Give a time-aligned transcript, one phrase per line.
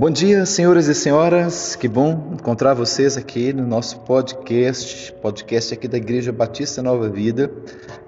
[0.00, 1.76] Bom dia, senhoras e senhoras.
[1.76, 7.50] Que bom encontrar vocês aqui no nosso podcast, podcast aqui da Igreja Batista Nova Vida.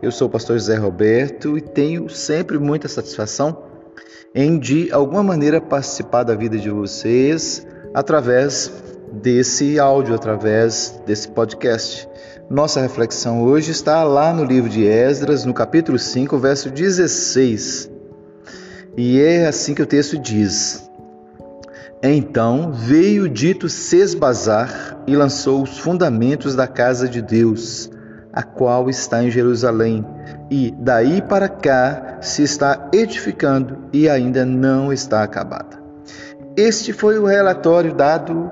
[0.00, 3.64] Eu sou o pastor José Roberto e tenho sempre muita satisfação
[4.34, 8.72] em de alguma maneira participar da vida de vocês através
[9.12, 12.08] desse áudio, através desse podcast.
[12.48, 17.90] Nossa reflexão hoje está lá no livro de Esdras, no capítulo 5, verso 16.
[18.96, 20.90] E é assim que o texto diz:
[22.02, 27.88] Então veio dito Sesbazar e lançou os fundamentos da casa de Deus,
[28.32, 30.04] a qual está em Jerusalém,
[30.50, 35.80] e daí para cá se está edificando e ainda não está acabada.
[36.56, 38.50] Este foi o relatório dado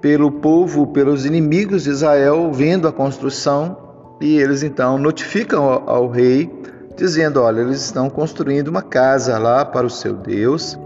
[0.00, 3.76] pelo povo, pelos inimigos de Israel, vendo a construção,
[4.18, 6.50] e eles então notificam ao, ao rei,
[6.96, 10.78] dizendo: Olha, eles estão construindo uma casa lá para o seu Deus,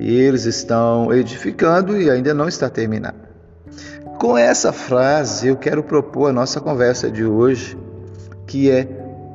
[0.00, 3.18] e eles estão edificando e ainda não está terminado.
[4.18, 7.78] Com essa frase, eu quero propor a nossa conversa de hoje,
[8.46, 8.84] que é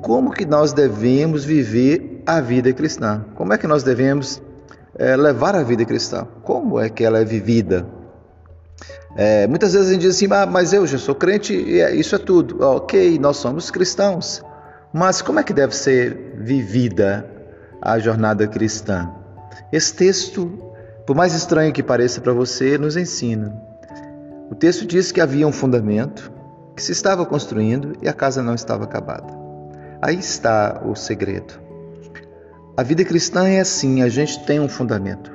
[0.02, 3.23] como que nós devemos viver a vida cristã?
[3.36, 4.41] Como é que nós devemos
[4.97, 6.27] é, levar a vida cristã?
[6.43, 7.86] Como é que ela é vivida?
[9.16, 11.95] É, muitas vezes a gente diz assim, ah, mas eu já sou crente e é,
[11.95, 12.63] isso é tudo.
[12.63, 14.43] Ok, nós somos cristãos.
[14.91, 17.30] Mas como é que deve ser vivida
[17.81, 19.11] a jornada cristã?
[19.72, 20.48] Esse texto,
[21.06, 23.56] por mais estranho que pareça para você, nos ensina.
[24.50, 26.31] O texto diz que havia um fundamento,
[26.75, 29.33] que se estava construindo e a casa não estava acabada.
[30.02, 31.59] Aí está o segredo.
[32.78, 35.31] A vida cristã é assim: a gente tem um fundamento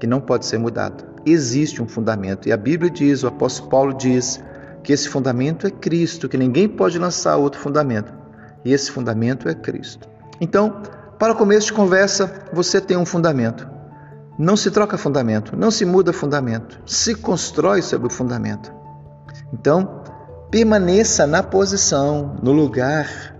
[0.00, 2.48] que não pode ser mudado existe um fundamento.
[2.48, 4.40] E a Bíblia diz, o apóstolo Paulo diz,
[4.82, 8.12] que esse fundamento é Cristo, que ninguém pode lançar outro fundamento.
[8.64, 10.08] E esse fundamento é Cristo.
[10.40, 10.82] Então,
[11.18, 13.68] para começo de conversa, você tem um fundamento.
[14.38, 18.72] Não se troca fundamento, não se muda fundamento, se constrói sobre o fundamento.
[19.52, 20.02] Então,
[20.48, 23.34] permaneça na posição, no lugar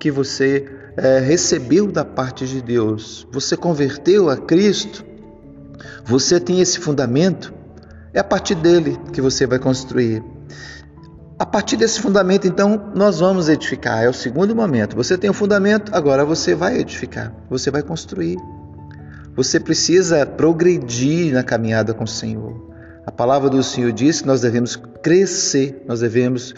[0.00, 3.26] que você é, recebeu da parte de Deus.
[3.30, 5.04] Você converteu a Cristo,
[6.04, 7.52] você tem esse fundamento,
[8.14, 10.24] é a partir dele que você vai construir.
[11.50, 14.04] Partir desse fundamento, então, nós vamos edificar.
[14.04, 14.94] É o segundo momento.
[14.94, 18.36] Você tem o fundamento, agora você vai edificar, você vai construir.
[19.34, 22.68] Você precisa progredir na caminhada com o Senhor.
[23.06, 26.54] A palavra do Senhor diz que nós devemos crescer, nós devemos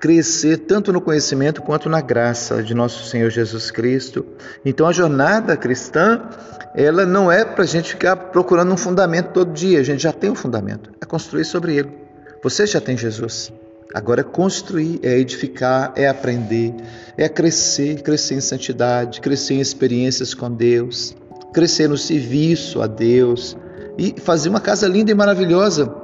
[0.00, 4.26] crescer tanto no conhecimento quanto na graça de nosso Senhor Jesus Cristo.
[4.64, 6.20] Então a jornada cristã,
[6.74, 10.12] ela não é para a gente ficar procurando um fundamento todo dia, a gente já
[10.12, 11.96] tem um fundamento, é construir sobre ele.
[12.42, 13.52] Você já tem Jesus.
[13.94, 16.74] Agora é construir, é edificar, é aprender,
[17.16, 21.14] é crescer, crescer em santidade, crescer em experiências com Deus,
[21.52, 23.56] crescer no serviço a Deus
[23.98, 25.94] e fazer uma casa linda e maravilhosa.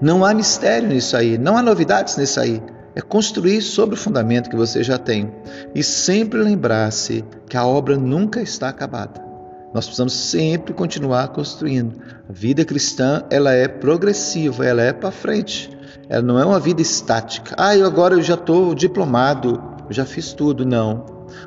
[0.00, 2.62] Não há mistério nisso aí, não há novidades nisso aí
[2.98, 5.32] é construir sobre o fundamento que você já tem
[5.72, 9.27] e sempre lembrar-se que a obra nunca está acabada.
[9.72, 12.00] Nós precisamos sempre continuar construindo.
[12.28, 15.70] A vida cristã, ela é progressiva, ela é para frente.
[16.08, 17.54] Ela não é uma vida estática.
[17.58, 20.64] Ah, eu agora eu já estou diplomado, já fiz tudo.
[20.64, 21.04] Não.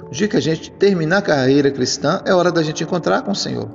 [0.08, 3.32] O dia que a gente terminar a carreira cristã, é hora da gente encontrar com
[3.32, 3.70] o Senhor.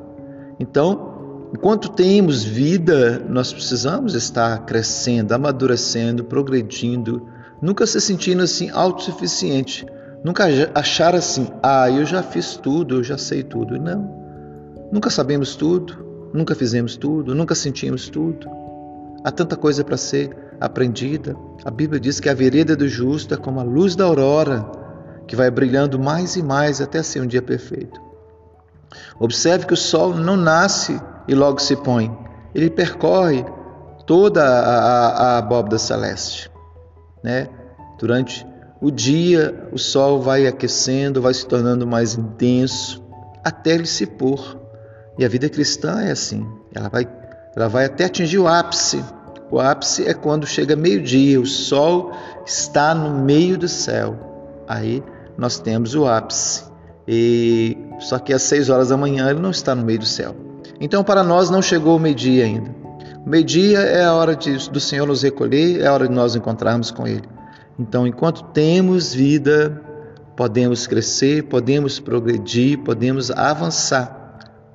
[0.60, 7.26] Então, enquanto temos vida, nós precisamos estar crescendo, amadurecendo, progredindo,
[7.60, 9.84] nunca se sentindo assim autossuficiente,
[10.22, 13.76] nunca achar assim, ah, eu já fiz tudo, eu já sei tudo.
[13.80, 14.25] Não.
[14.90, 18.48] Nunca sabemos tudo, nunca fizemos tudo, nunca sentimos tudo.
[19.24, 21.36] Há tanta coisa para ser aprendida.
[21.64, 24.64] A Bíblia diz que a vereda do justo é como a luz da aurora,
[25.26, 28.00] que vai brilhando mais e mais até ser um dia perfeito.
[29.18, 32.16] Observe que o sol não nasce e logo se põe,
[32.54, 33.44] ele percorre
[34.06, 36.50] toda a, a, a abóbada celeste
[37.26, 37.48] né?
[37.98, 38.46] Durante
[38.80, 43.02] o dia, o sol vai aquecendo, vai se tornando mais intenso,
[43.44, 44.56] até ele se pôr.
[45.18, 47.08] E a vida cristã é assim, ela vai,
[47.56, 49.02] ela vai até atingir o ápice.
[49.50, 52.12] O ápice é quando chega meio-dia, o sol
[52.44, 54.64] está no meio do céu.
[54.68, 55.02] Aí
[55.38, 56.64] nós temos o ápice.
[57.06, 60.34] E só que às seis horas da manhã ele não está no meio do céu.
[60.80, 62.74] Então para nós não chegou o meio-dia ainda.
[63.26, 66.92] Meio-dia é a hora de, do Senhor nos recolher, é a hora de nós encontrarmos
[66.92, 67.24] com Ele.
[67.76, 69.82] Então, enquanto temos vida,
[70.36, 74.25] podemos crescer, podemos progredir, podemos avançar,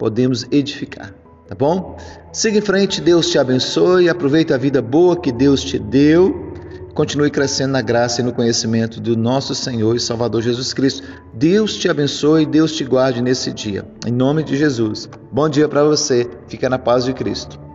[0.02, 1.14] podemos edificar.
[1.48, 1.96] Tá bom?
[2.34, 6.52] Siga em frente, Deus te abençoe, aproveite a vida boa que Deus te deu.
[6.96, 11.08] Continue crescendo na graça e no conhecimento do nosso Senhor e Salvador Jesus Cristo.
[11.36, 13.86] Deus te abençoe, Deus te guarde nesse dia.
[14.04, 15.08] Em nome de Jesus.
[15.32, 16.28] Bom dia para você.
[16.48, 17.71] Fica na paz de Cristo.